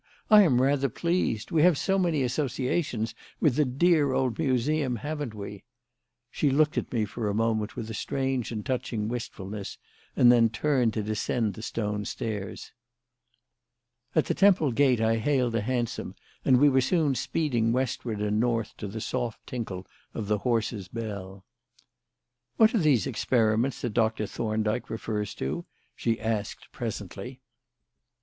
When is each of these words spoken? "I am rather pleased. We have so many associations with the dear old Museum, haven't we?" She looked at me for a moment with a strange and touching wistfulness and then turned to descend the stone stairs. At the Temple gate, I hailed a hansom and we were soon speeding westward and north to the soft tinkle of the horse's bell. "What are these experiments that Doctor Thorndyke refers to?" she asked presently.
"I 0.31 0.41
am 0.41 0.63
rather 0.63 0.89
pleased. 0.89 1.51
We 1.51 1.61
have 1.61 1.77
so 1.77 1.99
many 1.99 2.23
associations 2.23 3.13
with 3.39 3.55
the 3.55 3.65
dear 3.65 4.13
old 4.13 4.39
Museum, 4.39 4.95
haven't 4.95 5.35
we?" 5.35 5.63
She 6.31 6.49
looked 6.49 6.75
at 6.75 6.91
me 6.91 7.05
for 7.05 7.29
a 7.29 7.35
moment 7.35 7.75
with 7.75 7.87
a 7.87 7.93
strange 7.93 8.51
and 8.51 8.65
touching 8.65 9.09
wistfulness 9.09 9.77
and 10.15 10.31
then 10.31 10.49
turned 10.49 10.95
to 10.95 11.03
descend 11.03 11.53
the 11.53 11.61
stone 11.61 12.05
stairs. 12.05 12.71
At 14.15 14.25
the 14.25 14.33
Temple 14.33 14.71
gate, 14.71 14.99
I 15.01 15.17
hailed 15.17 15.53
a 15.53 15.61
hansom 15.61 16.15
and 16.43 16.57
we 16.57 16.67
were 16.67 16.81
soon 16.81 17.13
speeding 17.13 17.71
westward 17.71 18.21
and 18.23 18.39
north 18.39 18.75
to 18.77 18.87
the 18.87 19.01
soft 19.01 19.45
tinkle 19.45 19.85
of 20.15 20.27
the 20.27 20.39
horse's 20.39 20.87
bell. 20.87 21.45
"What 22.57 22.73
are 22.73 22.79
these 22.79 23.05
experiments 23.05 23.81
that 23.83 23.93
Doctor 23.93 24.25
Thorndyke 24.25 24.89
refers 24.89 25.35
to?" 25.35 25.65
she 25.95 26.19
asked 26.19 26.71
presently. 26.71 27.39